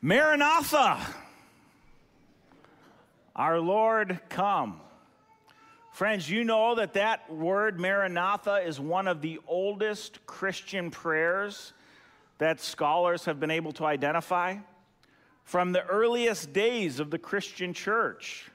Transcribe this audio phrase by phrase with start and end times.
[0.00, 1.04] Maranatha,
[3.34, 4.80] our Lord, come.
[5.90, 11.72] Friends, you know that that word Maranatha is one of the oldest Christian prayers
[12.38, 14.58] that scholars have been able to identify.
[15.42, 18.48] From the earliest days of the Christian church,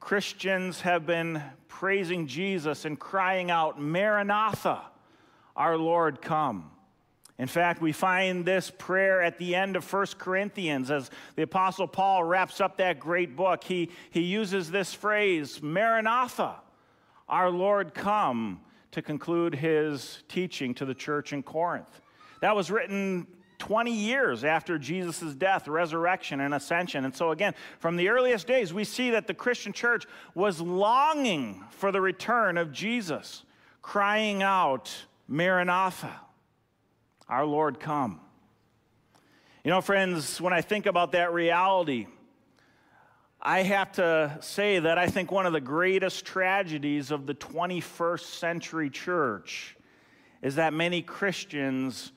[0.00, 4.82] Christians have been praising Jesus and crying out, Maranatha,
[5.54, 6.72] our Lord, come.
[7.40, 11.88] In fact, we find this prayer at the end of 1 Corinthians as the Apostle
[11.88, 13.64] Paul wraps up that great book.
[13.64, 16.56] He, he uses this phrase, Maranatha,
[17.30, 22.02] our Lord come, to conclude his teaching to the church in Corinth.
[22.42, 23.26] That was written
[23.58, 27.06] 20 years after Jesus' death, resurrection, and ascension.
[27.06, 30.04] And so, again, from the earliest days, we see that the Christian church
[30.34, 33.44] was longing for the return of Jesus,
[33.80, 34.94] crying out,
[35.26, 36.20] Maranatha
[37.30, 38.20] our Lord come.
[39.62, 42.08] You know, friends, when I think about that reality,
[43.40, 48.24] I have to say that I think one of the greatest tragedies of the 21st
[48.24, 49.76] century church
[50.42, 52.10] is that many Christians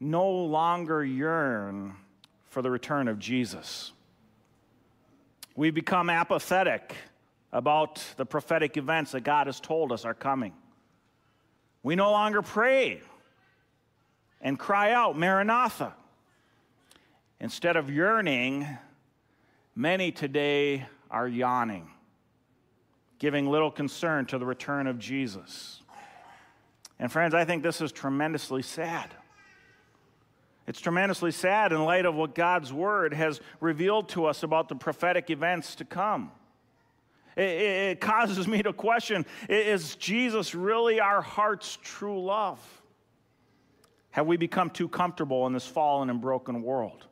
[0.00, 1.94] no longer yearn
[2.50, 3.92] for the return of Jesus.
[5.56, 6.94] We become apathetic
[7.52, 10.52] about the prophetic events that God has told us are coming.
[11.82, 13.00] We no longer pray
[14.40, 15.94] and cry out, Maranatha.
[17.40, 18.66] Instead of yearning,
[19.74, 21.88] many today are yawning,
[23.18, 25.80] giving little concern to the return of Jesus.
[26.98, 29.14] And friends, I think this is tremendously sad.
[30.66, 34.74] It's tremendously sad in light of what God's word has revealed to us about the
[34.74, 36.30] prophetic events to come.
[37.36, 42.58] It, causes me to question is Jesus really our heart's true love?
[44.18, 47.06] Have we become too comfortable in this fallen and broken world?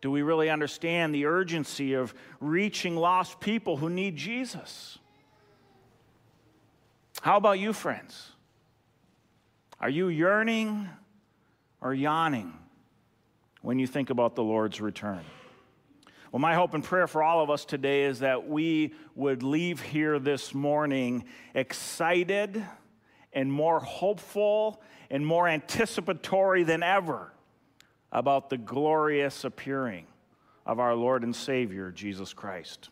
[0.00, 4.96] Do we really understand the urgency of reaching lost people who need Jesus?
[7.20, 8.30] How about you, friends?
[9.78, 10.88] Are you yearning
[11.82, 12.54] or yawning
[13.60, 15.20] when you think about the Lord's return?
[16.32, 19.82] Well, my hope and prayer for all of us today is that we would leave
[19.82, 22.64] here this morning excited
[23.34, 27.32] and more hopeful and more anticipatory than ever
[28.12, 30.06] about the glorious appearing
[30.64, 32.90] of our Lord and Savior, Jesus Christ.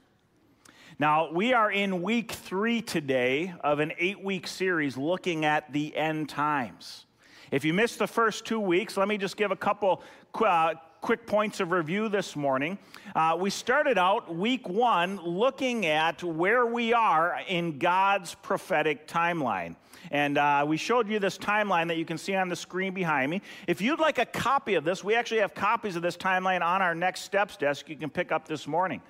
[0.98, 5.97] Now, we are in week three today of an eight week series looking at the
[5.97, 7.06] end times.
[7.50, 10.02] If you missed the first two weeks, let me just give a couple
[10.34, 12.78] uh, quick points of review this morning.
[13.15, 19.76] Uh, we started out week one looking at where we are in God's prophetic timeline.
[20.10, 23.31] And uh, we showed you this timeline that you can see on the screen behind
[23.31, 23.43] me.
[23.66, 26.81] If you'd like a copy of this, we actually have copies of this timeline on
[26.81, 29.03] our next steps desk you can pick up this morning.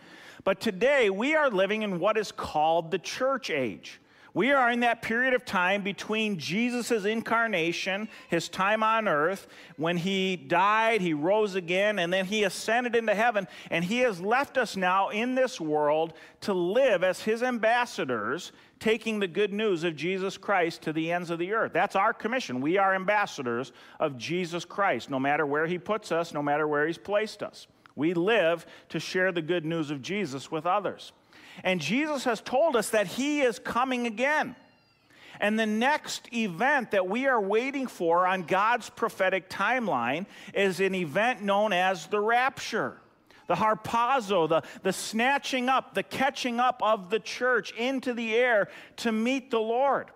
[0.43, 4.01] But today, we are living in what is called the church age.
[4.35, 9.47] We are in that period of time between Jesus' incarnation, his time on earth,
[9.77, 13.47] when he died, he rose again, and then he ascended into heaven.
[13.71, 18.51] And he has left us now in this world to live as his ambassadors,
[18.81, 21.73] taking the good news of Jesus Christ to the ends of the earth.
[21.73, 22.61] That's our commission.
[22.61, 23.71] We are ambassadors
[24.01, 27.69] of Jesus Christ, no matter where he puts us, no matter where he's placed us.
[27.95, 31.13] We live to share the good news of Jesus with others.
[31.63, 34.57] And Jesus has told us that he is coming again.
[35.41, 40.95] And the next event that we are waiting for on God's prophetic timeline is an
[40.95, 42.99] event known as the rapture.
[43.47, 48.69] The harpazo, the, the snatching up, the catching up of the church into the air
[48.99, 50.07] to meet the Lord.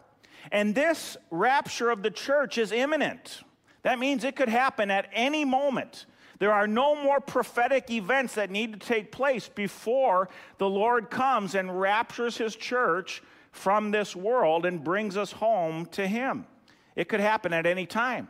[0.50, 3.43] And this rapture of the church is imminent.
[3.82, 6.06] That means it could happen at any moment.
[6.38, 10.28] There are no more prophetic events that need to take place before
[10.59, 16.06] the Lord comes and raptures his church from this world and brings us home to
[16.06, 16.47] him.
[16.94, 18.28] It could happen at any time.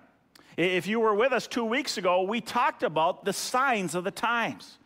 [0.56, 4.10] If you were with us two weeks ago, we talked about the signs of the
[4.10, 4.78] times.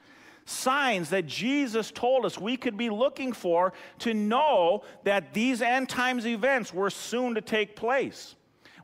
[0.45, 5.89] Signs that Jesus told us we could be looking for to know that these end
[5.89, 8.35] times events were soon to take place.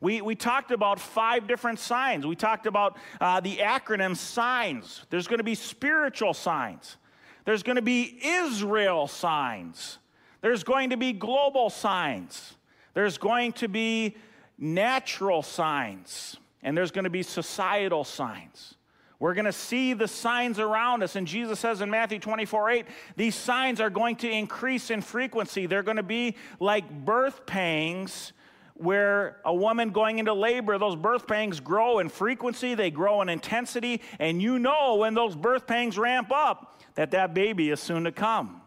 [0.00, 2.26] We, we talked about five different signs.
[2.26, 5.06] We talked about uh, the acronym SIGNS.
[5.10, 6.96] There's going to be spiritual signs,
[7.44, 9.98] there's going to be Israel signs,
[10.40, 12.54] there's going to be global signs,
[12.94, 14.16] there's going to be
[14.58, 18.74] natural signs, and there's going to be societal signs.
[19.20, 21.16] We're going to see the signs around us.
[21.16, 22.86] And Jesus says in Matthew 24 8,
[23.16, 25.66] these signs are going to increase in frequency.
[25.66, 28.32] They're going to be like birth pangs
[28.78, 33.28] where a woman going into labor, those birth pangs grow in frequency, they grow in
[33.28, 38.04] intensity, and you know when those birth pangs ramp up that that baby is soon
[38.04, 38.60] to come.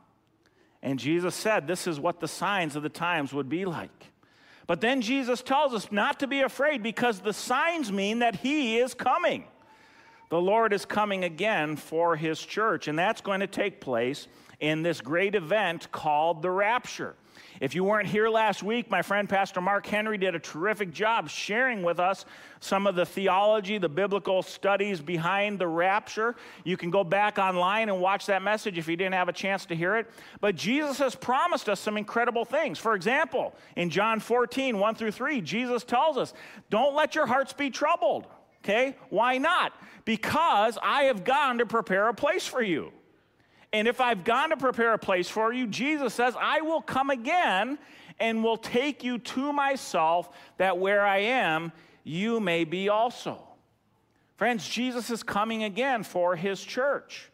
[0.82, 4.08] And Jesus said this is what the signs of the times would be like.
[4.68, 8.78] But then Jesus tells us not to be afraid because the signs mean that he
[8.78, 9.46] is coming.
[10.30, 14.28] The Lord is coming again for his church, and that's going to take place
[14.62, 17.16] in this great event called the rapture.
[17.60, 21.30] If you weren't here last week, my friend Pastor Mark Henry did a terrific job
[21.30, 22.26] sharing with us
[22.60, 26.36] some of the theology, the biblical studies behind the rapture.
[26.64, 29.66] You can go back online and watch that message if you didn't have a chance
[29.68, 30.10] to hear it.
[30.40, 32.80] But Jesus has promised us some incredible things.
[32.80, 36.34] For example, in John 14, 1 through 3, Jesus tells us,
[36.70, 38.28] Don't let your hearts be troubled.
[38.64, 38.96] Okay?
[39.10, 39.74] Why not?
[40.06, 42.92] Because I have gone to prepare a place for you.
[43.74, 47.10] And if I've gone to prepare a place for you, Jesus says, I will come
[47.10, 47.78] again
[48.20, 51.72] and will take you to myself, that where I am,
[52.04, 53.42] you may be also.
[54.36, 57.30] Friends, Jesus is coming again for his church.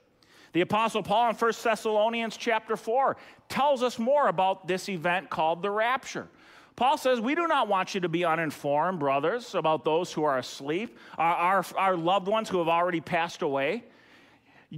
[0.54, 3.18] The apostle Paul in 1 Thessalonians chapter 4
[3.50, 6.28] tells us more about this event called the rapture.
[6.76, 10.38] Paul says, We do not want you to be uninformed, brothers, about those who are
[10.38, 13.84] asleep, our, our, our loved ones who have already passed away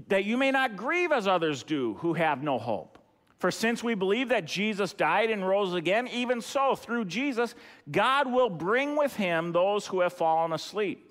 [0.08, 2.98] that you may not grieve as others do who have no hope.
[3.40, 7.56] For since we believe that Jesus died and rose again, even so, through Jesus,
[7.90, 11.10] God will bring with him those who have fallen asleep.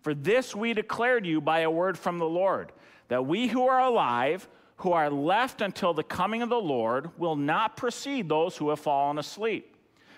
[0.00, 2.70] For this we declare to you by a word from the Lord,
[3.08, 7.36] that we who are alive, who are left until the coming of the Lord, will
[7.36, 9.73] not precede those who have fallen asleep.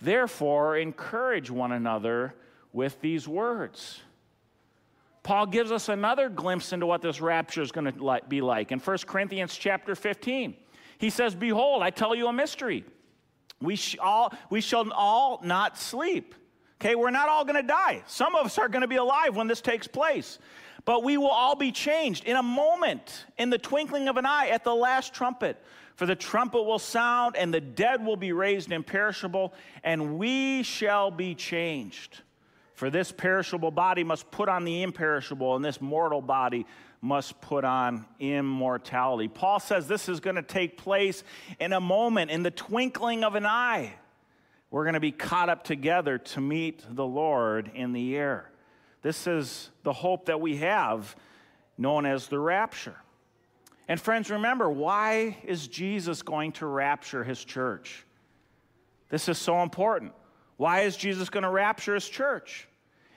[0.00, 2.34] Therefore, encourage one another
[2.72, 4.00] with these words.
[5.22, 8.78] Paul gives us another glimpse into what this rapture is going to be like in
[8.78, 10.56] 1 Corinthians chapter 15.
[10.98, 12.84] He says, Behold, I tell you a mystery.
[13.60, 16.34] We, sh- all, we shall all not sleep.
[16.80, 18.02] Okay, we're not all going to die.
[18.06, 20.38] Some of us are going to be alive when this takes place.
[20.84, 24.48] But we will all be changed in a moment, in the twinkling of an eye,
[24.48, 25.62] at the last trumpet.
[25.98, 29.52] For the trumpet will sound, and the dead will be raised imperishable,
[29.82, 32.20] and we shall be changed.
[32.74, 36.66] For this perishable body must put on the imperishable, and this mortal body
[37.00, 39.26] must put on immortality.
[39.26, 41.24] Paul says this is going to take place
[41.58, 43.92] in a moment, in the twinkling of an eye.
[44.70, 48.52] We're going to be caught up together to meet the Lord in the air.
[49.02, 51.16] This is the hope that we have,
[51.76, 52.94] known as the rapture.
[53.88, 58.04] And friends, remember, why is Jesus going to rapture his church?
[59.08, 60.12] This is so important.
[60.58, 62.68] Why is Jesus going to rapture his church?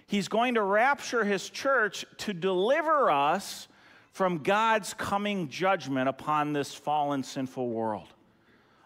[0.07, 3.67] He's going to rapture his church to deliver us
[4.13, 8.07] from God's coming judgment upon this fallen, sinful world.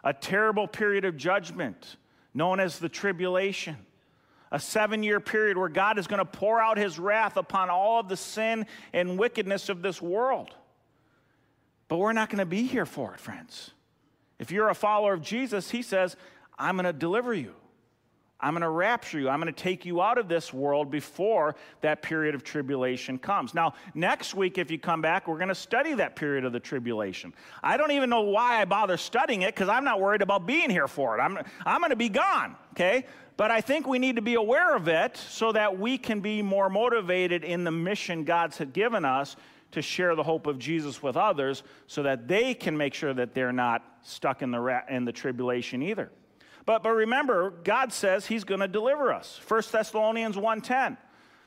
[0.03, 1.97] A terrible period of judgment
[2.33, 3.77] known as the tribulation.
[4.51, 7.99] A seven year period where God is going to pour out his wrath upon all
[7.99, 10.53] of the sin and wickedness of this world.
[11.87, 13.71] But we're not going to be here for it, friends.
[14.39, 16.17] If you're a follower of Jesus, he says,
[16.57, 17.53] I'm going to deliver you.
[18.39, 19.29] I'm going to rapture you.
[19.29, 23.53] I'm going to take you out of this world before that period of tribulation comes.
[23.53, 26.59] Now, next week, if you come back, we're going to study that period of the
[26.59, 27.33] tribulation.
[27.63, 30.69] I don't even know why I bother studying it because I'm not worried about being
[30.69, 31.21] here for it.
[31.21, 33.05] I'm, I'm going to be gone, okay?
[33.37, 36.41] But I think we need to be aware of it so that we can be
[36.41, 39.37] more motivated in the mission God's had given us
[39.75, 43.33] to share the hope of Jesus with others so that they can make sure that
[43.33, 46.11] they're not stuck in the, ra- in the tribulation either.
[46.65, 49.39] But, but remember, God says he's going to deliver us.
[49.47, 50.97] 1 Thessalonians 1.10.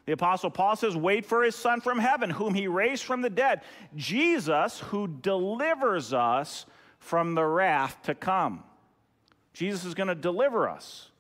[0.07, 3.31] The Apostle Paul says, Wait for his Son from heaven, whom he raised from the
[3.31, 3.63] dead,
[3.97, 6.67] Jesus, who delivers us
[6.99, 8.63] from the wrath to come.
[9.53, 11.11] Jesus is going to deliver us.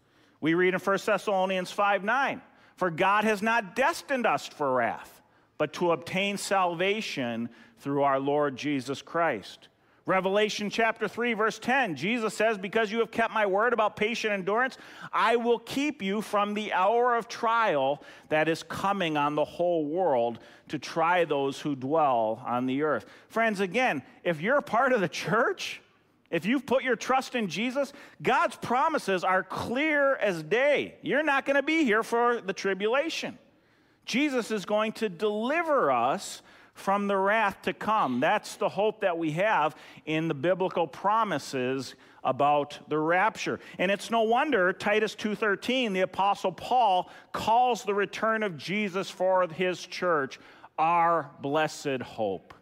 [0.41, 2.41] We read in 1 Thessalonians 5 9,
[2.77, 5.18] For God has not destined us for wrath
[5.59, 7.49] but to obtain salvation
[7.79, 9.69] through our Lord Jesus Christ.
[10.09, 14.33] Revelation chapter 3, verse 10, Jesus says, Because you have kept my word about patient
[14.33, 14.79] endurance,
[15.13, 19.85] I will keep you from the hour of trial that is coming on the whole
[19.85, 20.39] world
[20.69, 23.05] to try those who dwell on the earth.
[23.29, 25.83] Friends, again, if you're part of the church,
[26.31, 30.95] if you've put your trust in Jesus, God's promises are clear as day.
[31.03, 33.39] You're not going to be here for the tribulation.
[34.09, 38.21] Jesus is going to deliver us from the wrath to come.
[38.21, 43.61] That's the hope that we have in the biblical promises about the rapture.
[43.79, 49.47] And it's no wonder Titus 2:13 the apostle Paul calls the return of Jesus for
[49.47, 50.41] his church
[50.79, 52.55] our blessed hope.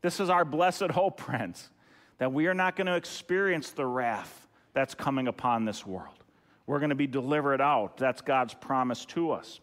[0.00, 1.70] This is our blessed hope, friends,
[2.18, 6.24] that we are not going to experience the wrath that's coming upon this world.
[6.66, 7.96] We're going to be delivered out.
[7.96, 9.60] That's God's promise to us.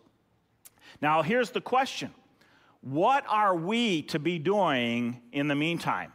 [1.01, 2.11] Now, here's the question
[2.81, 6.11] What are we to be doing in the meantime?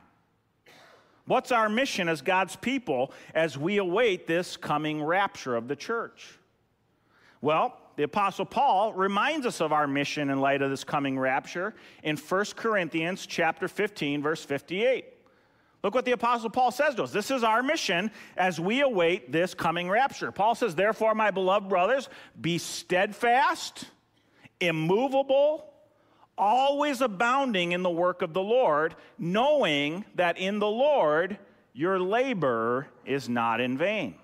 [1.27, 6.39] What's our mission as God's people as we await this coming rapture of the church?
[7.41, 11.75] Well, the apostle Paul reminds us of our mission in light of this coming rapture
[12.03, 15.05] in 1 Corinthians chapter 15 verse 58.
[15.83, 17.13] Look what the apostle Paul says to us.
[17.13, 20.31] This is our mission as we await this coming rapture.
[20.33, 22.09] Paul says, "Therefore, my beloved brothers,
[22.41, 23.85] be steadfast,
[24.61, 25.67] immovable,
[26.39, 31.39] always abounding in the work of the Lord, knowing that in the Lord
[31.73, 34.15] your labor is not in vain.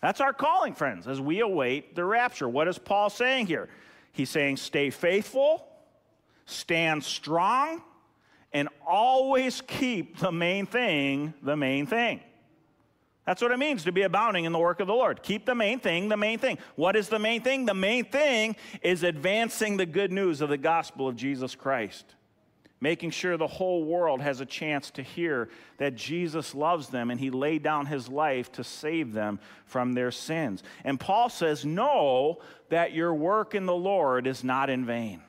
[0.00, 2.48] That's our calling, friends, as we await the rapture.
[2.48, 3.68] What is Paul saying here?
[4.10, 5.66] He's saying, stay faithful,
[6.44, 7.82] stand strong,
[8.52, 12.20] and always keep the main thing the main thing.
[13.24, 15.22] That's what it means to be abounding in the work of the Lord.
[15.22, 16.58] Keep the main thing the main thing.
[16.74, 17.66] What is the main thing?
[17.66, 22.04] The main thing is advancing the good news of the gospel of Jesus Christ.
[22.80, 25.48] Making sure the whole world has a chance to hear
[25.78, 30.10] that Jesus loves them and he laid down his life to save them from their
[30.10, 30.64] sins.
[30.82, 35.22] And Paul says, Know that your work in the Lord is not in vain.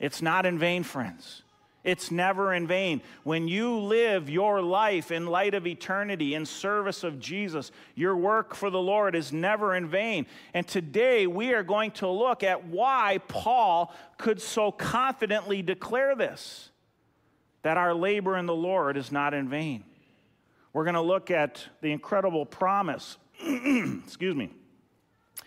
[0.00, 1.42] It's not in vain, friends.
[1.88, 3.00] It's never in vain.
[3.22, 8.54] When you live your life in light of eternity, in service of Jesus, your work
[8.54, 10.26] for the Lord is never in vain.
[10.52, 16.68] And today we are going to look at why Paul could so confidently declare this
[17.62, 19.82] that our labor in the Lord is not in vain.
[20.74, 24.50] We're going to look at the incredible promise, excuse me,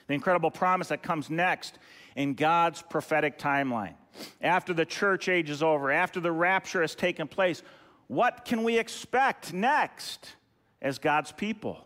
[0.08, 1.78] the incredible promise that comes next
[2.16, 3.96] in God's prophetic timeline
[4.42, 7.64] after the church age is over, after the rapture has taken place,
[8.08, 10.36] what can we expect next
[10.82, 11.86] as God's people?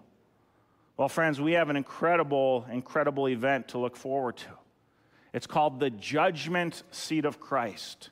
[0.98, 4.50] Well, friends, we have an incredible, incredible event to look forward to.
[5.34, 8.10] It's called the judgment seat of Christ.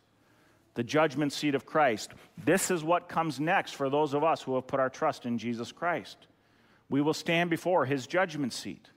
[0.75, 2.12] The judgment seat of Christ.
[2.43, 5.38] This is what comes next for those of us who have put our trust in
[5.38, 6.17] Jesus Christ.
[6.89, 8.89] We will stand before his judgment seat,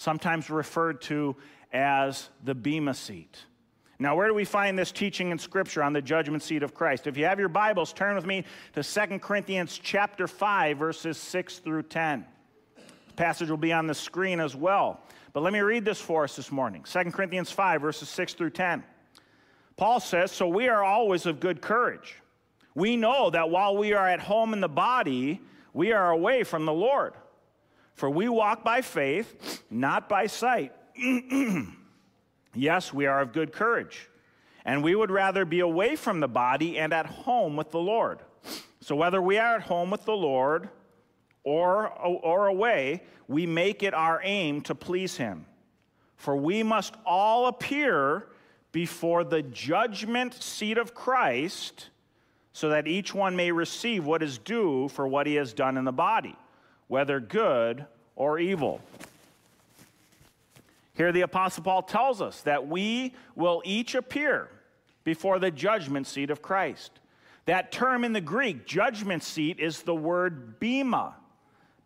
[0.00, 1.36] sometimes referred to
[1.74, 3.36] as the Bema seat.
[3.98, 7.06] Now, where do we find this teaching in Scripture on the judgment seat of Christ?
[7.06, 11.58] If you have your Bibles, turn with me to 2 Corinthians chapter 5, verses 6
[11.58, 12.24] through 10.
[12.76, 15.02] The passage will be on the screen as well.
[15.34, 18.50] But let me read this for us this morning 2 Corinthians 5, verses 6 through
[18.50, 18.82] 10.
[19.76, 22.16] Paul says, So we are always of good courage.
[22.74, 25.42] We know that while we are at home in the body,
[25.74, 27.12] we are away from the Lord.
[28.00, 30.72] For we walk by faith, not by sight.
[32.52, 34.08] Yes, we are of good courage,
[34.64, 38.18] and we would rather be away from the body and at home with the Lord.
[38.80, 40.68] So, whether we are at home with the Lord
[41.44, 45.46] or, or away, we make it our aim to please Him.
[46.16, 48.26] For we must all appear
[48.72, 51.90] before the judgment seat of Christ,
[52.52, 55.84] so that each one may receive what is due for what he has done in
[55.84, 56.34] the body,
[56.90, 58.80] whether good or evil.
[60.94, 64.48] Here, the Apostle Paul tells us that we will each appear
[65.04, 66.90] before the judgment seat of Christ.
[67.46, 71.14] That term in the Greek, judgment seat, is the word bema.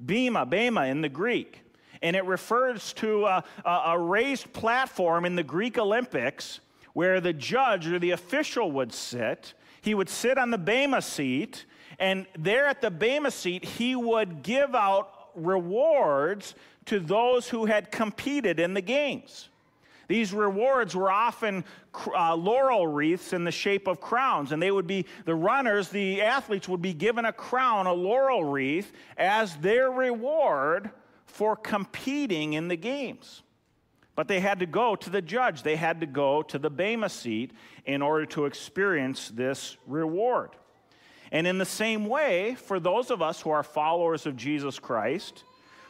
[0.01, 1.61] Bema, bema in the Greek.
[2.01, 6.61] And it refers to a, a, raised platform in the Greek Olympics
[6.95, 9.53] where the judge or the official would sit.
[9.83, 11.67] He would sit on the bema seat,
[11.99, 16.55] and there at the bema seat, he would give out rewards
[16.87, 19.49] to those who had competed in the games.
[20.07, 21.65] These rewards were often
[22.15, 26.21] uh, laurel wreaths in the shape of crowns, and they would be the runners, the
[26.21, 30.91] athletes would be given a crown, a laurel wreath, as their reward
[31.27, 33.43] for competing in the games.
[34.15, 37.09] But they had to go to the judge, they had to go to the Bema
[37.09, 37.53] seat
[37.85, 40.51] in order to experience this reward.
[41.35, 45.43] And in the same way, for those of us who are followers of Jesus Christ,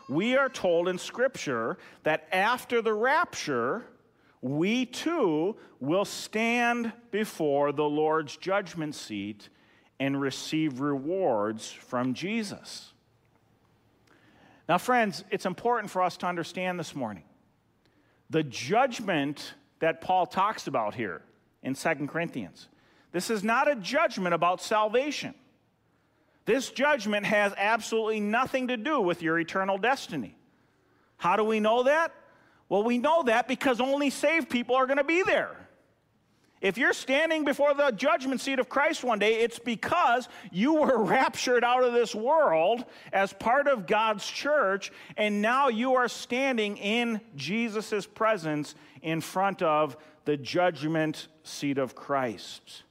[0.08, 3.84] we are told in Scripture that after the rapture,
[4.40, 9.50] we too will stand before the Lord's judgment seat
[10.00, 12.94] and receive rewards from Jesus.
[14.66, 17.24] Now, friends, it's important for us to understand this morning
[18.30, 21.20] the judgment that Paul talks about here
[21.62, 22.68] in 2 Corinthians.
[23.14, 25.35] This is not a judgment about salvation.
[26.47, 30.37] This judgment has absolutely nothing to do with your eternal destiny.
[31.16, 32.12] How do we know that?
[32.68, 35.56] Well, we know that because only saved people are going to be there.
[36.61, 40.99] If you're standing before the judgment seat of Christ one day, it's because you were
[41.04, 46.78] raptured out of this world as part of God's church, and now you are standing
[46.78, 52.83] in Jesus' presence in front of the judgment seat of Christ.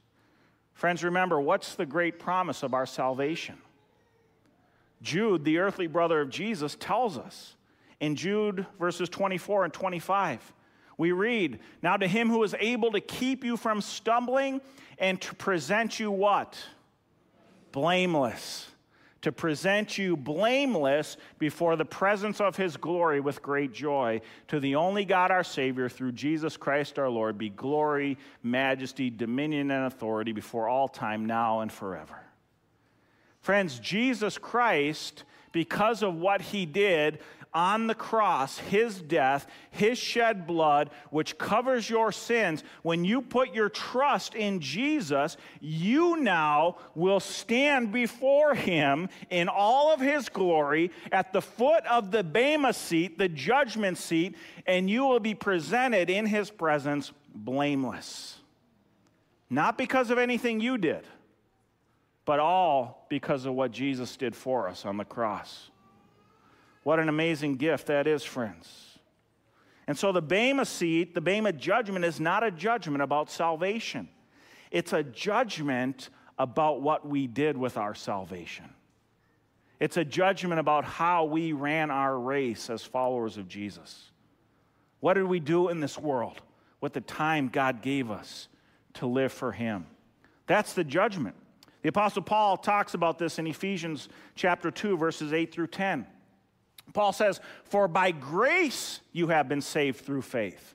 [0.74, 3.56] Friends, remember, what's the great promise of our salvation?
[5.02, 7.56] Jude, the earthly brother of Jesus, tells us
[8.00, 10.52] in Jude verses 24 and 25
[10.96, 14.60] we read, Now to him who is able to keep you from stumbling
[14.98, 16.56] and to present you what?
[17.72, 18.68] Blameless.
[19.24, 24.20] To present you blameless before the presence of his glory with great joy.
[24.48, 29.70] To the only God our Savior, through Jesus Christ our Lord, be glory, majesty, dominion,
[29.70, 32.20] and authority before all time, now and forever.
[33.40, 37.18] Friends, Jesus Christ, because of what he did,
[37.54, 43.54] on the cross, his death, his shed blood, which covers your sins, when you put
[43.54, 50.90] your trust in Jesus, you now will stand before him in all of his glory
[51.12, 56.10] at the foot of the Bema seat, the judgment seat, and you will be presented
[56.10, 58.36] in his presence blameless.
[59.48, 61.04] Not because of anything you did,
[62.24, 65.70] but all because of what Jesus did for us on the cross.
[66.84, 68.98] What an amazing gift that is, friends.
[69.86, 74.08] And so the Bema seat, the Bema judgment, is not a judgment about salvation,
[74.70, 78.66] it's a judgment about what we did with our salvation.
[79.80, 84.10] It's a judgment about how we ran our race as followers of Jesus.
[85.00, 86.40] What did we do in this world
[86.80, 88.48] with the time God gave us
[88.94, 89.86] to live for Him?
[90.46, 91.36] That's the judgment.
[91.82, 96.06] The Apostle Paul talks about this in Ephesians chapter 2, verses 8 through 10.
[96.94, 100.74] Paul says, For by grace you have been saved through faith.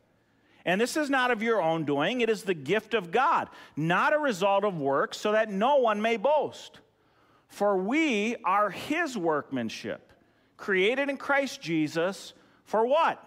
[0.65, 4.13] And this is not of your own doing, it is the gift of God, not
[4.13, 6.79] a result of works, so that no one may boast.
[7.47, 10.13] For we are his workmanship,
[10.57, 12.33] created in Christ Jesus
[12.65, 13.25] for what?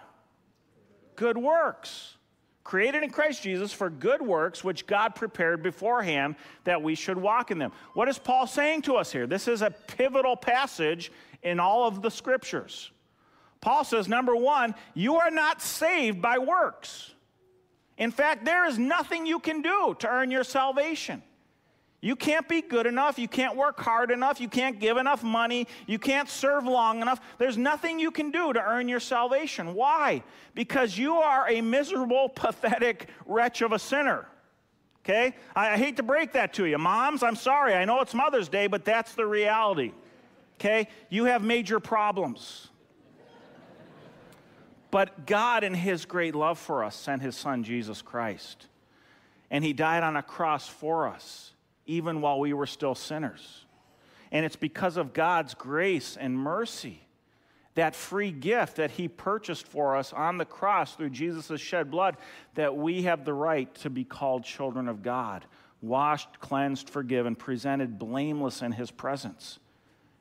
[1.16, 2.16] Good works.
[2.64, 7.50] Created in Christ Jesus for good works, which God prepared beforehand that we should walk
[7.50, 7.72] in them.
[7.94, 9.26] What is Paul saying to us here?
[9.26, 11.10] This is a pivotal passage
[11.42, 12.90] in all of the scriptures.
[13.60, 17.12] Paul says, number one, you are not saved by works.
[17.96, 21.22] In fact, there is nothing you can do to earn your salvation.
[22.00, 23.16] You can't be good enough.
[23.16, 24.40] You can't work hard enough.
[24.40, 25.68] You can't give enough money.
[25.86, 27.20] You can't serve long enough.
[27.38, 29.74] There's nothing you can do to earn your salvation.
[29.74, 30.24] Why?
[30.54, 34.26] Because you are a miserable, pathetic wretch of a sinner.
[35.04, 35.36] Okay?
[35.54, 36.76] I, I hate to break that to you.
[36.76, 37.74] Moms, I'm sorry.
[37.74, 39.92] I know it's Mother's Day, but that's the reality
[40.62, 40.88] okay?
[41.10, 42.68] You have major problems.
[44.92, 48.66] But God, in His great love for us, sent His Son, Jesus Christ.
[49.50, 51.52] And He died on a cross for us,
[51.86, 53.64] even while we were still sinners.
[54.30, 57.00] And it's because of God's grace and mercy,
[57.74, 62.18] that free gift that He purchased for us on the cross through Jesus' shed blood,
[62.54, 65.44] that we have the right to be called children of God,
[65.80, 69.58] washed, cleansed, forgiven, presented blameless in His presence.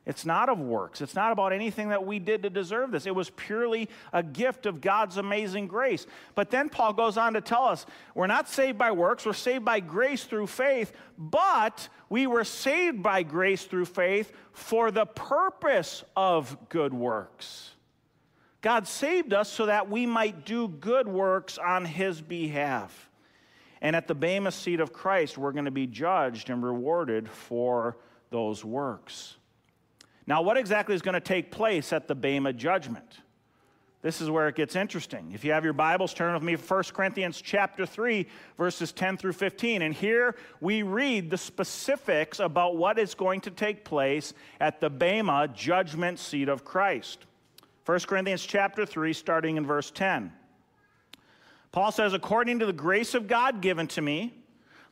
[0.05, 1.01] It's not of works.
[1.01, 3.05] It's not about anything that we did to deserve this.
[3.05, 6.07] It was purely a gift of God's amazing grace.
[6.33, 7.85] But then Paul goes on to tell us
[8.15, 13.03] we're not saved by works, we're saved by grace through faith, but we were saved
[13.03, 17.69] by grace through faith for the purpose of good works.
[18.61, 23.09] God saved us so that we might do good works on his behalf.
[23.81, 27.97] And at the Bema seat of Christ, we're going to be judged and rewarded for
[28.29, 29.37] those works.
[30.27, 33.19] Now, what exactly is going to take place at the Bema judgment?
[34.01, 35.31] This is where it gets interesting.
[35.31, 38.25] If you have your Bibles, turn with me to 1 Corinthians chapter 3,
[38.57, 39.83] verses 10 through 15.
[39.83, 44.89] And here we read the specifics about what is going to take place at the
[44.89, 47.25] Bema judgment seat of Christ.
[47.85, 50.33] 1 Corinthians chapter 3, starting in verse 10.
[51.71, 54.33] Paul says, According to the grace of God given to me,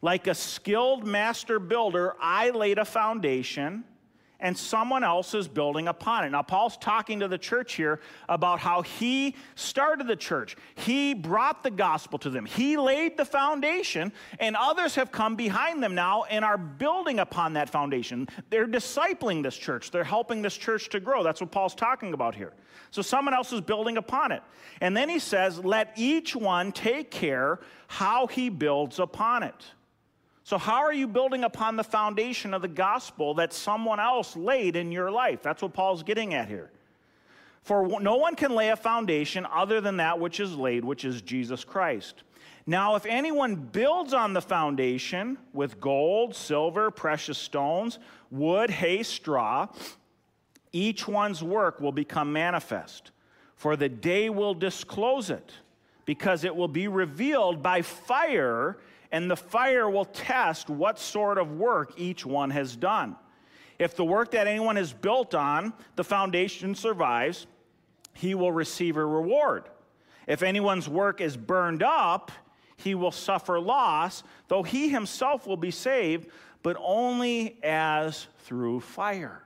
[0.04, 3.84] like a skilled master builder, I laid a foundation
[4.40, 6.30] and someone else is building upon it.
[6.30, 10.56] Now, Paul's talking to the church here about how he started the church.
[10.76, 15.84] He brought the gospel to them, he laid the foundation, and others have come behind
[15.84, 18.28] them now and are building upon that foundation.
[18.50, 21.24] They're discipling this church, they're helping this church to grow.
[21.24, 22.54] That's what Paul's talking about here.
[22.92, 24.42] So, someone else is building upon it.
[24.82, 29.66] And then he says, Let each one take care how he builds upon it.
[30.50, 34.76] So, how are you building upon the foundation of the gospel that someone else laid
[34.76, 35.44] in your life?
[35.44, 36.72] That's what Paul's getting at here.
[37.62, 41.22] For no one can lay a foundation other than that which is laid, which is
[41.22, 42.24] Jesus Christ.
[42.66, 48.00] Now, if anyone builds on the foundation with gold, silver, precious stones,
[48.32, 49.68] wood, hay, straw,
[50.74, 53.12] each one's work will become manifest,
[53.54, 55.52] for the day will disclose it,
[56.06, 58.80] because it will be revealed by fire
[59.12, 63.16] and the fire will test what sort of work each one has done.
[63.80, 67.48] If the work that anyone has built on, the foundation survives,
[68.14, 69.70] he will receive a reward.
[70.28, 72.32] If anyone's work is burned up,
[72.76, 76.28] he will suffer loss, though he himself will be saved,
[76.62, 79.44] but only as through fire.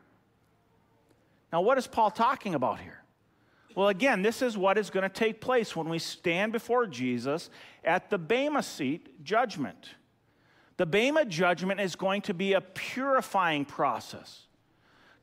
[1.52, 3.02] Now, what is Paul talking about here?
[3.75, 7.49] Well, again, this is what is going to take place when we stand before Jesus
[7.83, 9.89] at the Bema seat judgment.
[10.77, 14.41] The Bema judgment is going to be a purifying process.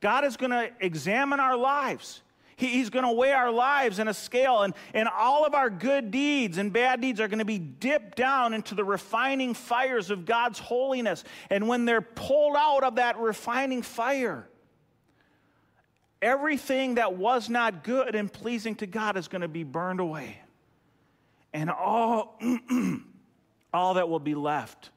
[0.01, 2.23] God is going to examine our lives.
[2.57, 6.11] he's going to weigh our lives in a scale, and, and all of our good
[6.11, 10.27] deeds and bad deeds are going to be dipped down into the refining fires of
[10.27, 11.25] God's holiness.
[11.49, 14.50] And when they're pulled out of that refining fire,
[16.23, 20.39] everything that was not good and pleasing to God is going to be burned away.
[21.53, 22.39] And all,
[23.73, 24.91] all that will be left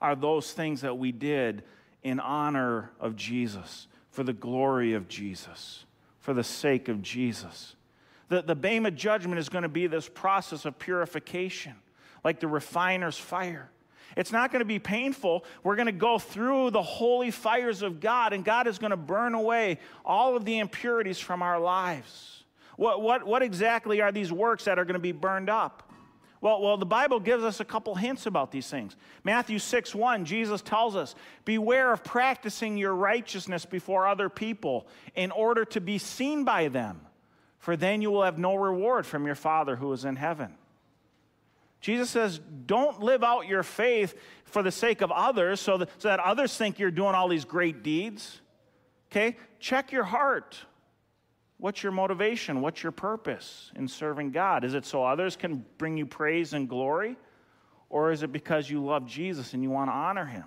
[0.00, 1.62] are those things that we did
[2.02, 5.84] in honor of Jesus, for the glory of Jesus,
[6.20, 7.74] for the sake of Jesus.
[8.28, 11.74] The, the Bema judgment is going to be this process of purification,
[12.22, 13.70] like the refiner's fire.
[14.16, 15.44] It's not going to be painful.
[15.62, 18.96] We're going to go through the holy fires of God, and God is going to
[18.96, 22.44] burn away all of the impurities from our lives.
[22.76, 25.82] What, what, what exactly are these works that are going to be burned up?
[26.40, 28.94] Well, well, the Bible gives us a couple hints about these things.
[29.24, 31.14] Matthew 6 1, Jesus tells us,
[31.44, 37.00] Beware of practicing your righteousness before other people in order to be seen by them,
[37.58, 40.54] for then you will have no reward from your Father who is in heaven.
[41.86, 46.08] Jesus says, don't live out your faith for the sake of others so that, so
[46.08, 48.40] that others think you're doing all these great deeds.
[49.08, 49.36] Okay?
[49.60, 50.58] Check your heart.
[51.58, 52.60] What's your motivation?
[52.60, 54.64] What's your purpose in serving God?
[54.64, 57.16] Is it so others can bring you praise and glory?
[57.88, 60.46] Or is it because you love Jesus and you want to honor him?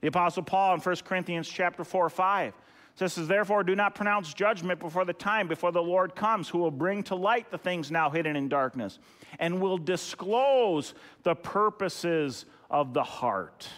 [0.00, 2.54] The Apostle Paul in 1 Corinthians chapter 4 5
[2.94, 6.70] says, Therefore, do not pronounce judgment before the time, before the Lord comes, who will
[6.70, 8.98] bring to light the things now hidden in darkness,
[9.38, 13.68] and will disclose the purposes of the heart.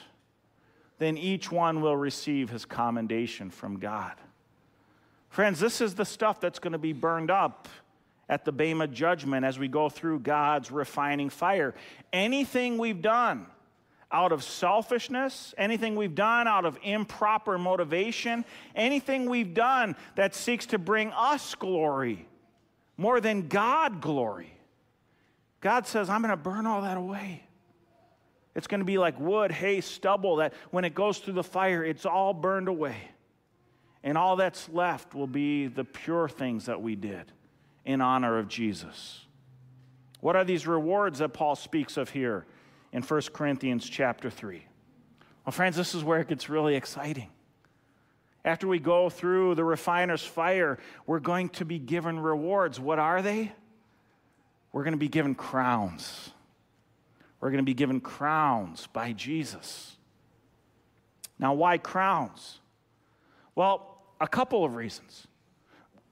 [0.99, 4.15] Then each one will receive his commendation from God.
[5.29, 7.69] Friends, this is the stuff that's going to be burned up
[8.29, 11.75] at the Bema judgment as we go through God's refining fire.
[12.13, 13.47] Anything we've done,
[14.15, 18.45] out of selfishness, anything we've done out of improper motivation,
[18.77, 22.29] anything we've done that seeks to bring us glory
[22.97, 24.57] more than God glory.
[25.61, 27.43] God says, I'm going to burn all that away.
[28.55, 31.85] It's going to be like wood, hay, stubble that when it goes through the fire,
[31.85, 32.97] it's all burned away.
[34.05, 37.33] And all that's left will be the pure things that we did
[37.85, 39.25] in honor of Jesus.
[40.21, 42.47] What are these rewards that Paul speaks of here?
[42.95, 44.65] In 1 Corinthians chapter 3.
[45.45, 47.29] Well, friends, this is where it gets really exciting.
[48.45, 52.79] After we go through the refiner's fire, we're going to be given rewards.
[52.79, 53.53] What are they?
[54.73, 56.31] We're going to be given crowns.
[57.41, 59.97] We're going to be given crowns by Jesus.
[61.39, 62.61] Now, why crowns?
[63.57, 65.27] Well, a couple of reasons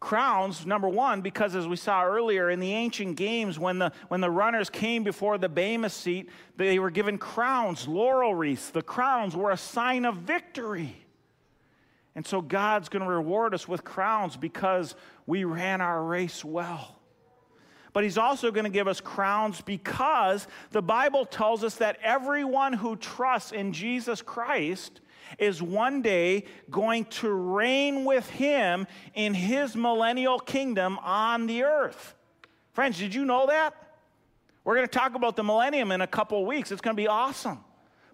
[0.03, 4.21] crowns number one because as we saw earlier in the ancient games when the when
[4.21, 8.71] the runners came before the bema seat they were given crowns laurel wreaths.
[8.71, 10.97] The crowns were a sign of victory.
[12.17, 16.99] And so god's going to reward us with crowns because we ran our race well.
[17.93, 22.73] But he's also going to give us crowns because the bible tells us that everyone
[22.73, 25.01] who trusts in jesus christ
[25.39, 32.15] is one day going to reign with him in his millennial kingdom on the earth.
[32.73, 33.75] Friends, did you know that?
[34.65, 36.71] We're going to talk about the millennium in a couple of weeks.
[36.71, 37.59] It's going to be awesome.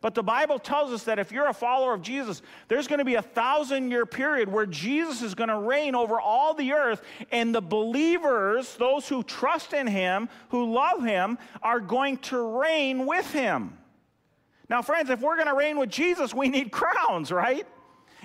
[0.01, 3.05] But the Bible tells us that if you're a follower of Jesus, there's going to
[3.05, 7.03] be a thousand year period where Jesus is going to reign over all the earth,
[7.33, 13.07] and the believers, those who trust in him, who love him, are going to reign
[13.07, 13.77] with him.
[14.69, 17.67] Now, friends, if we're going to reign with Jesus, we need crowns, right?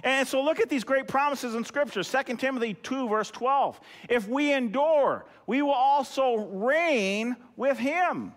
[0.03, 3.79] And so look at these great promises in Scripture 2 Timothy 2, verse 12.
[4.09, 8.33] If we endure, we will also reign with him.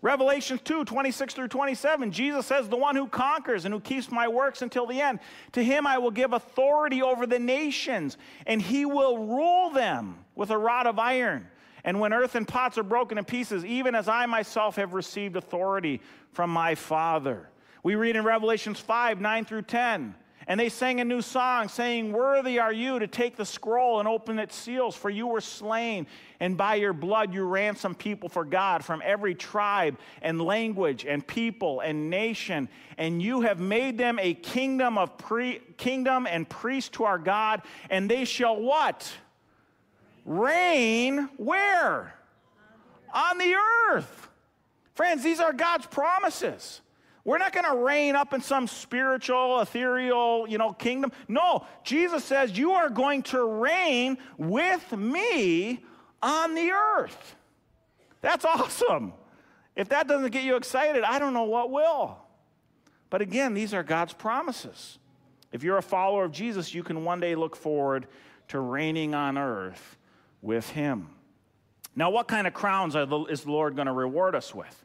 [0.00, 4.26] Revelation 2, 26 through 27, Jesus says, The one who conquers and who keeps my
[4.26, 5.20] works until the end,
[5.52, 10.50] to him I will give authority over the nations, and he will rule them with
[10.50, 11.46] a rod of iron.
[11.84, 16.00] And when earthen pots are broken in pieces, even as I myself have received authority
[16.32, 17.48] from my Father.
[17.82, 20.14] We read in Revelations 5, 9 through 10.
[20.48, 24.08] And they sang a new song, saying, Worthy are you to take the scroll and
[24.08, 26.06] open its seals, for you were slain,
[26.40, 31.24] and by your blood you ransomed people for God from every tribe and language and
[31.24, 32.68] people and nation.
[32.98, 37.62] And you have made them a kingdom of pre- kingdom and priest to our God,
[37.88, 39.12] and they shall what?
[40.24, 42.14] Reign where?
[43.12, 43.54] On the
[43.90, 44.28] earth.
[44.94, 46.80] Friends, these are God's promises.
[47.24, 51.12] We're not going to reign up in some spiritual, ethereal, you know, kingdom.
[51.28, 55.84] No, Jesus says you are going to reign with me
[56.20, 57.36] on the earth.
[58.20, 59.12] That's awesome.
[59.76, 62.18] If that doesn't get you excited, I don't know what will.
[63.08, 64.98] But again, these are God's promises.
[65.52, 68.06] If you're a follower of Jesus, you can one day look forward
[68.48, 69.96] to reigning on earth
[70.42, 71.08] with him.
[71.96, 74.84] Now, what kind of crowns is the Lord going to reward us with?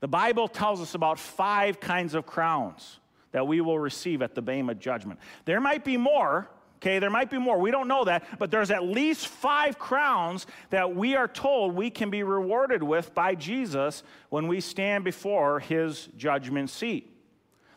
[0.00, 2.98] The Bible tells us about five kinds of crowns
[3.32, 5.20] that we will receive at the Bema judgment.
[5.44, 7.58] There might be more, okay, there might be more.
[7.58, 11.90] We don't know that, but there's at least five crowns that we are told we
[11.90, 17.14] can be rewarded with by Jesus when we stand before his judgment seat.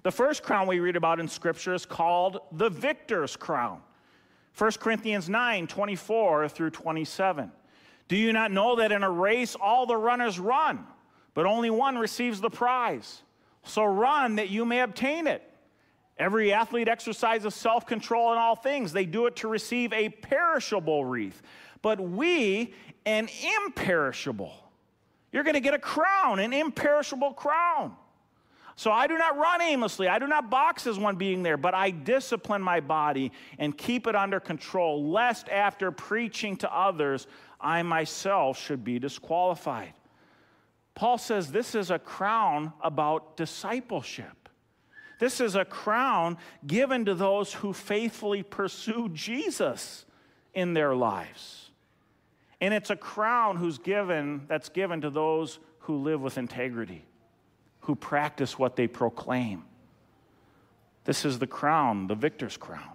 [0.04, 3.82] The first crown we read about in Scripture is called the victor's crown.
[4.58, 7.52] 1 Corinthians 9 24 through 27.
[8.08, 10.86] Do you not know that in a race all the runners run?
[11.34, 13.22] but only one receives the prize.
[13.64, 15.48] So run that you may obtain it.
[16.18, 18.92] Every athlete exercises self control in all things.
[18.92, 21.42] They do it to receive a perishable wreath,
[21.82, 22.74] but we
[23.06, 23.30] an
[23.66, 24.54] imperishable.
[25.32, 27.96] You're going to get a crown, an imperishable crown.
[28.82, 30.08] So I do not run aimlessly.
[30.08, 34.08] I do not box as one being there, but I discipline my body and keep
[34.08, 37.28] it under control, lest after preaching to others,
[37.60, 39.94] I myself should be disqualified.
[40.96, 44.50] Paul says this is a crown about discipleship.
[45.20, 50.08] This is a crown given to those who faithfully pursue Jesus
[50.56, 51.70] in their lives.
[52.60, 57.06] And it's a crown who's given that's given to those who live with integrity,
[57.82, 59.64] who practice what they proclaim.
[61.04, 62.94] This is the crown, the victor's crown.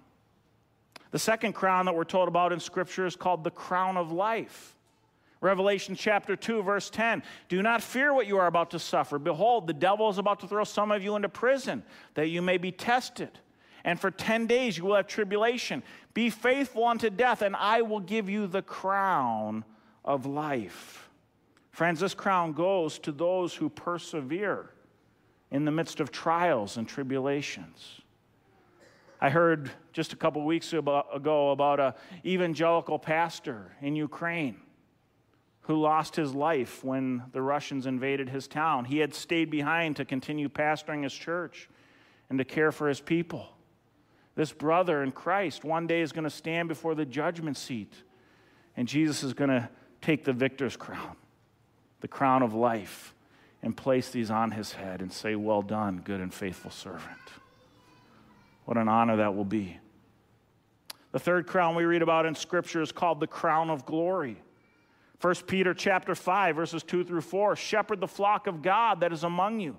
[1.11, 4.75] The second crown that we're told about in Scripture is called the crown of life.
[5.39, 7.21] Revelation chapter 2, verse 10.
[7.47, 9.19] Do not fear what you are about to suffer.
[9.19, 11.83] Behold, the devil is about to throw some of you into prison,
[12.15, 13.29] that you may be tested.
[13.83, 15.83] And for 10 days you will have tribulation.
[16.13, 19.63] Be faithful unto death, and I will give you the crown
[20.03, 21.09] of life.
[21.71, 24.71] Friends, this crown goes to those who persevere
[25.51, 28.01] in the midst of trials and tribulations.
[29.19, 31.93] I heard just a couple weeks ago about an
[32.25, 34.57] evangelical pastor in Ukraine
[35.61, 38.85] who lost his life when the Russians invaded his town.
[38.85, 41.67] He had stayed behind to continue pastoring his church
[42.29, 43.49] and to care for his people.
[44.35, 47.91] This brother in Christ one day is going to stand before the judgment seat,
[48.77, 49.67] and Jesus is going to
[50.01, 51.15] take the victor's crown,
[52.01, 53.15] the crown of life,
[53.61, 57.17] and place these on his head and say, Well done, good and faithful servant.
[58.65, 59.77] What an honor that will be.
[61.11, 64.37] The third crown we read about in Scripture is called the crown of glory.
[65.21, 69.23] 1 Peter chapter 5 verses 2 through 4 shepherd the flock of God that is
[69.23, 69.75] among you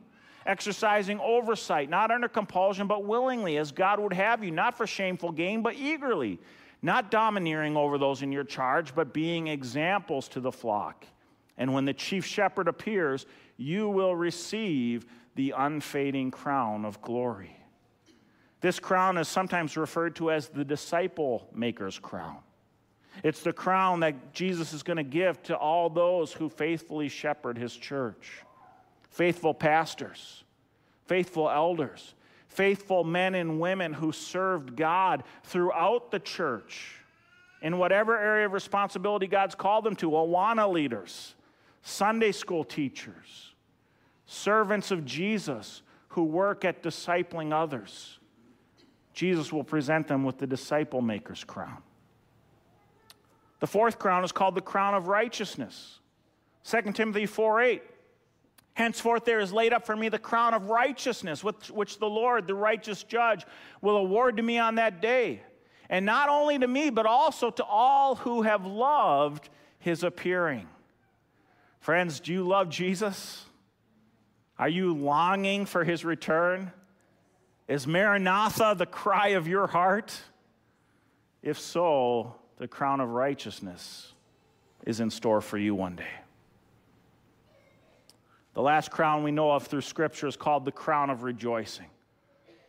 [0.47, 5.31] exercising oversight not under compulsion but willingly as God would have you not for shameful
[5.31, 6.41] gain but eagerly
[6.83, 11.07] not domineering over those in your charge but being examples to the flock
[11.59, 13.27] and when the chief shepherd appears
[13.59, 17.55] you will receive the unfading crown of glory
[18.61, 22.39] this crown is sometimes referred to as the disciple maker's crown
[23.25, 27.59] it's the crown that Jesus is going to give to all those who faithfully shepherd
[27.59, 28.43] his church.
[29.11, 30.45] Faithful pastors,
[31.07, 32.15] faithful elders,
[32.47, 36.95] faithful men and women who served God throughout the church
[37.61, 41.35] in whatever area of responsibility God's called them to Awana leaders,
[41.89, 43.55] Sunday school teachers,
[44.27, 48.19] servants of Jesus who work at discipling others,
[49.15, 51.79] Jesus will present them with the disciple maker's crown.
[53.61, 55.99] The fourth crown is called the crown of righteousness.
[56.65, 57.83] 2 Timothy 4 8.
[58.75, 62.47] Henceforth, there is laid up for me the crown of righteousness, which, which the Lord,
[62.47, 63.47] the righteous judge,
[63.81, 65.41] will award to me on that day.
[65.89, 69.49] And not only to me, but also to all who have loved
[69.79, 70.69] his appearing.
[71.81, 73.45] Friends, do you love Jesus?
[74.59, 76.73] Are you longing for his return?
[77.69, 80.19] Is Maranatha the cry of your heart?
[81.43, 84.13] If so, the crown of righteousness
[84.85, 86.05] is in store for you one day.
[88.55, 91.87] The last crown we know of through Scripture is called the crown of rejoicing.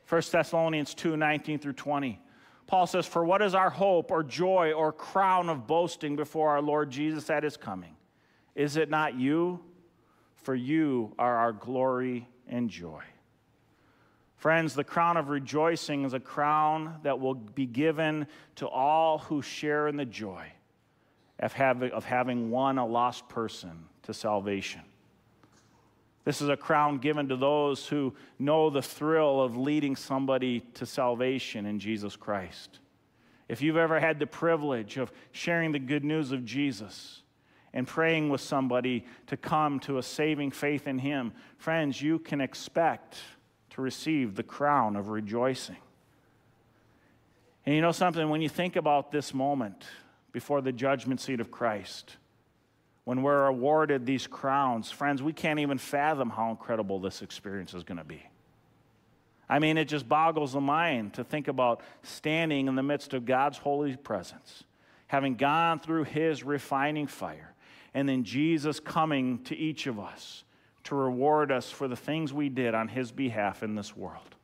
[0.08, 2.20] 1 Thessalonians 2 19 through 20.
[2.68, 6.62] Paul says, For what is our hope or joy or crown of boasting before our
[6.62, 7.96] Lord Jesus at his coming?
[8.56, 9.60] Is it not you?
[10.44, 13.04] For you are our glory and joy.
[14.38, 19.42] Friends, the crown of rejoicing is a crown that will be given to all who
[19.42, 20.46] share in the joy
[21.40, 24.82] of having, of having won a lost person to salvation.
[26.24, 30.86] This is a crown given to those who know the thrill of leading somebody to
[30.86, 32.80] salvation in Jesus Christ.
[33.50, 37.24] If you've ever had the privilege of sharing the good news of Jesus
[37.74, 42.42] and praying with somebody to come to a saving faith in Him, friends, you can
[42.42, 43.18] expect
[43.72, 45.78] to receive the crown of rejoicing.
[47.66, 49.86] And you know something, when you think about this moment
[50.32, 52.18] before the judgment seat of Christ,
[53.04, 57.84] when we're awarded these crowns, friends, we can't even fathom how incredible this experience is
[57.84, 58.24] going to be.
[59.50, 63.26] I mean, it just boggles the mind to think about standing in the midst of
[63.26, 64.64] God's holy presence,
[65.08, 67.49] having gone through his refining fire,
[67.94, 70.44] and then Jesus coming to each of us
[70.86, 74.36] to reward us for the things we did on his behalf in this world.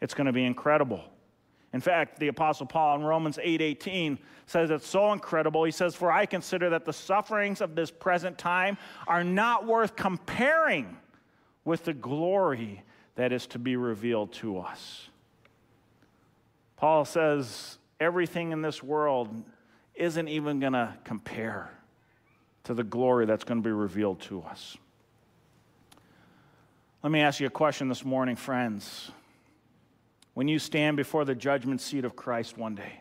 [0.00, 1.04] It's going to be incredible.
[1.72, 5.64] In fact, the apostle Paul in Romans 8:18 says it's so incredible.
[5.64, 9.96] He says, "For I consider that the sufferings of this present time are not worth
[9.96, 10.98] comparing
[11.64, 12.82] with the glory
[13.14, 15.08] that is to be revealed to us."
[16.76, 19.44] Paul says everything in this world
[19.94, 21.70] isn't even going to compare
[22.64, 24.76] to the glory that's going to be revealed to us.
[27.02, 29.10] Let me ask you a question this morning, friends
[30.34, 33.00] when you stand before the judgment seat of Christ one day?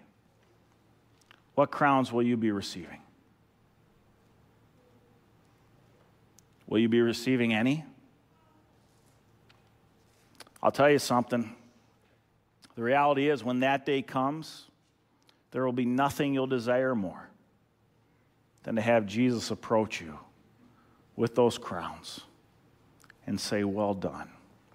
[1.56, 3.00] What crowns will you be receiving?
[6.68, 7.84] Will you be receiving any?
[10.64, 11.56] I'll tell you something.
[12.76, 14.66] The reality is, when that day comes,
[15.52, 17.31] there will be nothing you'll desire more
[18.64, 20.20] than to have Jesus approach you
[21.16, 22.22] with those crowns
[23.28, 24.30] and say, Well done,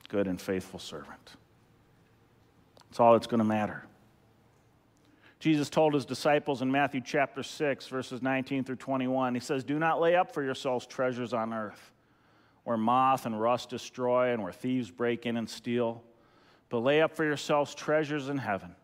[0.08, 1.36] good and faithful servant.
[2.88, 3.84] That's all that's going to matter.
[5.38, 9.78] Jesus told his disciples in Matthew chapter 6, verses 19 through 21, he says, Do
[9.78, 11.92] not lay up for yourselves treasures on earth,
[12.64, 16.02] where moth and rust destroy and where thieves break in and steal,
[16.70, 18.74] but lay up for yourselves treasures in heaven,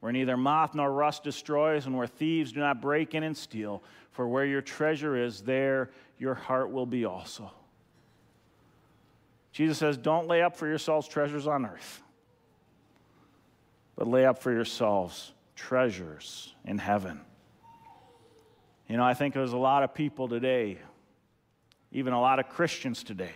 [0.00, 3.82] where neither moth nor rust destroys and where thieves do not break in and steal.
[4.10, 7.50] For where your treasure is, there your heart will be also.
[9.52, 12.02] Jesus says, Don't lay up for yourselves treasures on earth
[13.98, 17.20] but lay up for yourselves treasures in heaven.
[18.88, 20.78] You know, I think there's a lot of people today,
[21.90, 23.34] even a lot of Christians today,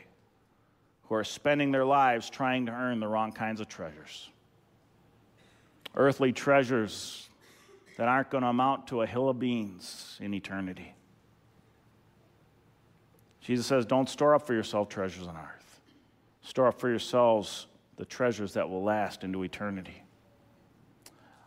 [1.08, 4.30] who are spending their lives trying to earn the wrong kinds of treasures.
[5.94, 7.28] Earthly treasures
[7.96, 10.94] that aren't going to amount to a hill of beans in eternity.
[13.40, 15.80] Jesus says, Don't store up for yourself treasures on earth.
[16.42, 20.02] Store up for yourselves the treasures that will last into eternity.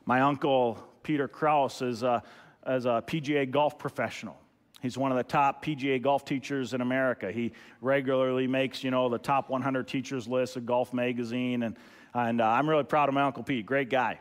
[0.05, 2.21] My uncle, Peter Kraus, is a,
[2.67, 4.37] is a PGA golf professional.
[4.81, 7.31] He's one of the top PGA golf teachers in America.
[7.31, 11.75] He regularly makes, you know, the top 100 teachers list of Golf Magazine, and,
[12.13, 13.65] and uh, I'm really proud of my Uncle Pete.
[13.65, 14.19] Great guy.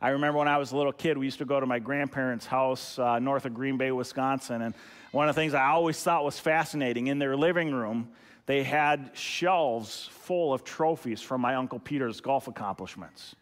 [0.00, 2.46] I remember when I was a little kid, we used to go to my grandparents'
[2.46, 4.74] house uh, north of Green Bay, Wisconsin, and
[5.10, 8.10] one of the things I always thought was fascinating in their living room,
[8.46, 13.34] they had shelves full of trophies from my Uncle Peter's golf accomplishments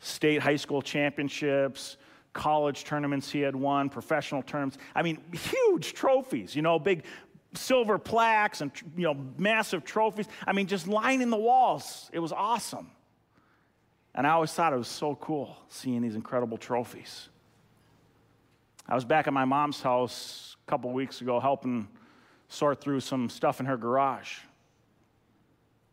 [0.00, 1.96] state high school championships,
[2.34, 4.76] college tournaments he had won, professional tournaments.
[4.94, 7.04] I mean, huge trophies, you know, big
[7.54, 10.26] silver plaques and, you know, massive trophies.
[10.46, 12.10] I mean, just lining the walls.
[12.12, 12.90] It was awesome.
[14.14, 17.28] And I always thought it was so cool seeing these incredible trophies.
[18.88, 21.88] I was back at my mom's house a couple weeks ago helping
[22.48, 24.38] sort through some stuff in her garage.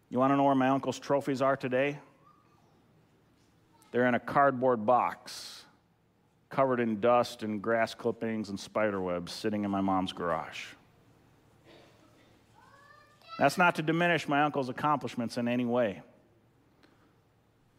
[0.10, 1.98] You want to know where my uncle's trophies are today?
[3.92, 5.64] They're in a cardboard box
[6.50, 10.66] covered in dust and grass clippings and spider webs sitting in my mom's garage.
[13.40, 16.02] That's not to diminish my uncle's accomplishments in any way,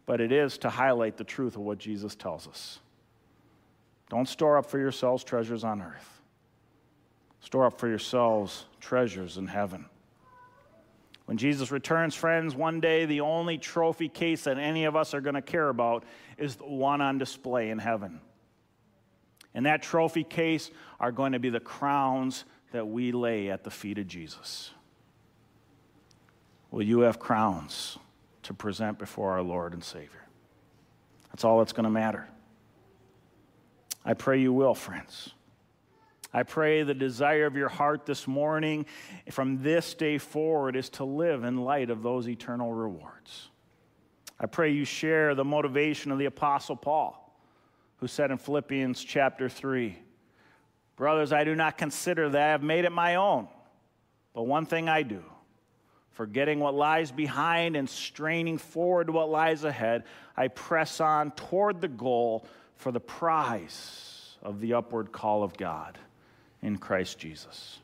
[0.06, 2.80] but it is to highlight the truth of what Jesus tells us.
[4.10, 6.20] Don't store up for yourselves treasures on earth,
[7.40, 9.86] store up for yourselves treasures in heaven.
[11.26, 15.20] When Jesus returns, friends, one day the only trophy case that any of us are
[15.20, 16.04] going to care about
[16.36, 18.20] is the one on display in heaven.
[19.54, 23.70] And that trophy case are going to be the crowns that we lay at the
[23.70, 24.70] feet of Jesus.
[26.70, 27.98] Will you have crowns
[28.42, 30.26] to present before our Lord and Savior?
[31.30, 32.28] That's all that's going to matter.
[34.04, 35.30] I pray you will, friends.
[36.34, 38.86] I pray the desire of your heart this morning
[39.30, 43.48] from this day forward is to live in light of those eternal rewards.
[44.40, 47.36] I pray you share the motivation of the Apostle Paul,
[47.98, 49.98] who said in Philippians chapter 3
[50.96, 53.48] Brothers, I do not consider that I have made it my own,
[54.34, 55.24] but one thing I do,
[56.12, 60.04] forgetting what lies behind and straining forward to what lies ahead,
[60.36, 62.46] I press on toward the goal
[62.76, 65.98] for the prize of the upward call of God
[66.62, 67.78] in Christ Jesus.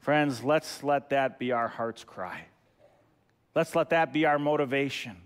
[0.00, 2.46] Friends, let's let that be our heart's cry.
[3.54, 5.16] Let's let that be our motivation.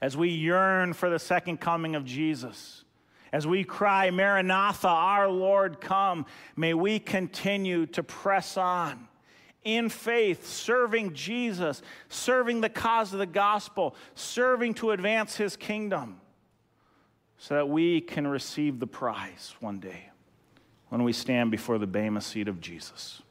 [0.00, 2.84] As we yearn for the second coming of Jesus,
[3.32, 9.08] as we cry, Maranatha, our Lord, come, may we continue to press on
[9.64, 16.20] in faith, serving Jesus, serving the cause of the gospel, serving to advance his kingdom,
[17.38, 20.10] so that we can receive the prize one day
[20.88, 23.22] when we stand before the Bema seat of Jesus.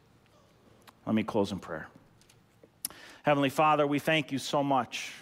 [1.05, 1.87] Let me close in prayer.
[3.23, 5.13] Heavenly Father, we thank you so much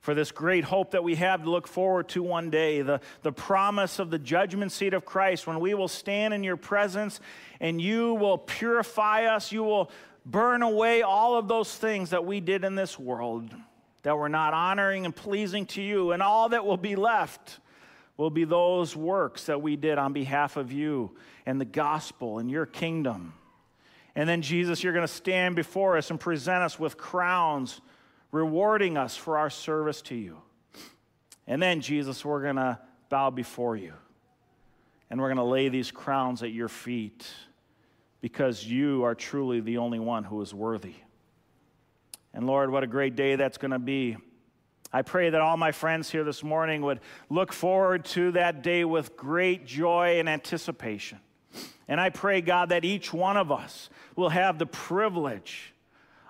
[0.00, 3.32] for this great hope that we have to look forward to one day the, the
[3.32, 7.20] promise of the judgment seat of Christ when we will stand in your presence
[7.58, 9.50] and you will purify us.
[9.50, 9.90] You will
[10.24, 13.54] burn away all of those things that we did in this world
[14.02, 17.58] that were not honoring and pleasing to you, and all that will be left
[18.16, 21.10] will be those works that we did on behalf of you
[21.46, 23.32] and the gospel and your kingdom.
[24.14, 27.80] And then, Jesus, you're going to stand before us and present us with crowns,
[28.30, 30.36] rewarding us for our service to you.
[31.46, 33.92] And then, Jesus, we're going to bow before you
[35.10, 37.26] and we're going to lay these crowns at your feet
[38.24, 40.94] because you are truly the only one who is worthy.
[42.32, 44.16] And Lord, what a great day that's going to be
[44.90, 48.86] I pray that all my friends here this morning would look forward to that day
[48.86, 51.18] with great joy and anticipation.
[51.86, 55.74] And I pray, God, that each one of us will have the privilege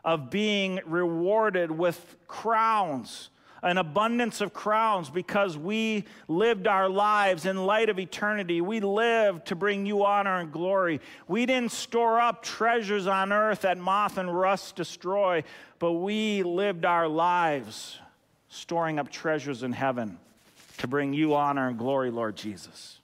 [0.04, 3.30] of being rewarded with crowns,
[3.64, 8.60] an abundance of crowns, because we lived our lives in light of eternity.
[8.60, 11.00] We lived to bring you honor and glory.
[11.26, 15.44] We didn't store up treasures on earth that moth and rust destroy,
[15.78, 17.98] but we lived our lives
[18.48, 20.18] storing up treasures in heaven
[20.78, 23.00] to bring you honor and glory, Lord Jesus.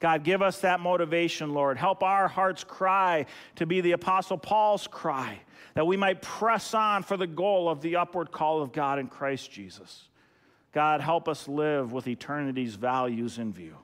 [0.00, 1.76] God, give us that motivation, Lord.
[1.76, 3.26] Help our hearts cry
[3.56, 5.40] to be the Apostle Paul's cry,
[5.74, 9.08] that we might press on for the goal of the upward call of God in
[9.08, 10.08] Christ Jesus.
[10.72, 13.74] God, help us live with eternity's values in view.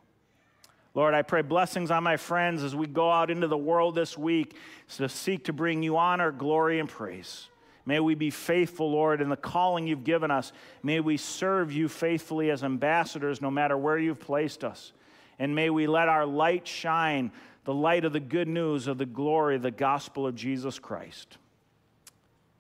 [0.95, 4.17] Lord, I pray blessings on my friends as we go out into the world this
[4.17, 4.57] week
[4.97, 7.49] to seek to bring you honor, glory, and praise.
[7.85, 10.53] May we be faithful, Lord, in the calling you've given us.
[10.85, 14.93] May we serve you faithfully as ambassadors no matter where you've placed us.
[15.39, 17.32] And may we let our light shine,
[17.64, 21.39] the light of the good news of the glory, the gospel of Jesus Christ.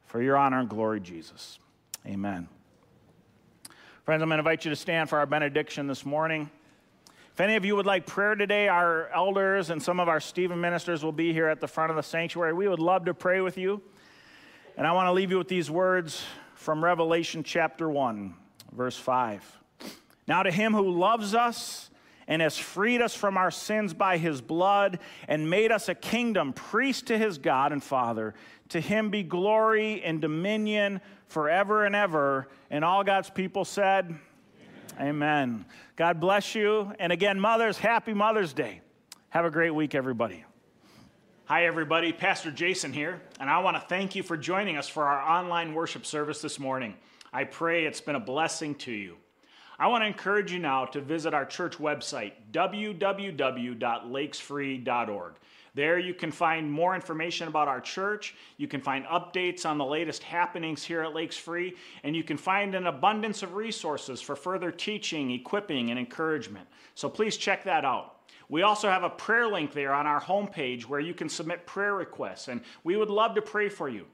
[0.06, 1.58] For your honor and glory, Jesus.
[2.06, 2.48] Amen.
[4.04, 6.50] Friends, I'm going to invite you to stand for our benediction this morning.
[7.32, 10.60] If any of you would like prayer today, our elders and some of our Stephen
[10.60, 12.52] ministers will be here at the front of the sanctuary.
[12.52, 13.82] We would love to pray with you.
[14.76, 16.22] And I want to leave you with these words
[16.54, 18.34] from Revelation chapter 1,
[18.72, 19.58] verse 5.
[20.28, 21.90] Now, to him who loves us
[22.26, 24.98] and has freed us from our sins by his blood
[25.28, 28.34] and made us a kingdom, priest to his God and Father,
[28.70, 32.48] to him be glory and dominion forever and ever.
[32.70, 34.06] And all God's people said,
[34.98, 35.08] Amen.
[35.08, 35.64] Amen.
[35.96, 36.92] God bless you.
[36.98, 38.80] And again, mothers, happy Mother's Day.
[39.30, 40.44] Have a great week, everybody.
[41.46, 42.12] Hi, everybody.
[42.12, 45.74] Pastor Jason here, and I want to thank you for joining us for our online
[45.74, 46.94] worship service this morning.
[47.34, 49.16] I pray it's been a blessing to you.
[49.78, 55.32] I want to encourage you now to visit our church website, www.lakesfree.org.
[55.74, 58.36] There you can find more information about our church.
[58.56, 62.36] You can find updates on the latest happenings here at Lakes Free, and you can
[62.36, 66.68] find an abundance of resources for further teaching, equipping, and encouragement.
[66.94, 68.12] So please check that out.
[68.48, 71.94] We also have a prayer link there on our homepage where you can submit prayer
[71.94, 74.06] requests, and we would love to pray for you.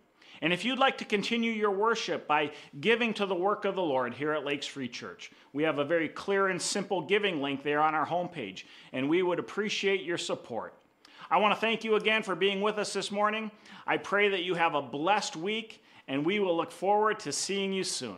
[0.43, 3.83] And if you'd like to continue your worship by giving to the work of the
[3.83, 7.63] Lord here at Lakes Free Church, we have a very clear and simple giving link
[7.63, 10.75] there on our homepage, and we would appreciate your support.
[11.31, 13.51] I want to thank you again for being with us this morning.
[13.87, 17.73] I pray that you have a blessed week, and we will look forward to seeing
[17.73, 18.17] you soon.